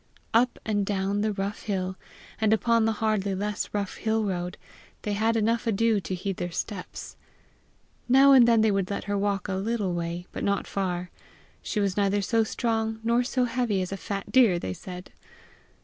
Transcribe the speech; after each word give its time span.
Up 0.33 0.57
and 0.65 0.83
down 0.83 1.21
the 1.21 1.31
rough 1.31 1.61
hill, 1.61 1.95
and 2.41 2.53
upon 2.53 2.85
the 2.85 2.93
hardly 3.05 3.35
less 3.35 3.69
rough 3.71 3.97
hill 3.97 4.23
road, 4.25 4.57
they 5.03 5.13
had 5.13 5.35
enough 5.35 5.67
ado 5.67 5.99
to 5.99 6.15
heed 6.15 6.37
their 6.37 6.49
steps. 6.49 7.17
Now 8.09 8.31
and 8.31 8.47
then 8.47 8.61
they 8.61 8.71
would 8.71 8.89
let 8.89 9.03
her 9.03 9.15
walk 9.15 9.47
a 9.47 9.53
little 9.53 9.93
way, 9.93 10.25
but 10.31 10.43
not 10.43 10.65
far. 10.65 11.11
She 11.61 11.79
was 11.79 11.97
neither 11.97 12.23
so 12.23 12.43
strong 12.43 12.99
nor 13.03 13.21
so 13.23 13.43
heavy 13.45 13.79
as 13.83 13.91
a 13.91 13.95
fat 13.95 14.31
deer, 14.31 14.57
they 14.57 14.73
said. 14.73 15.11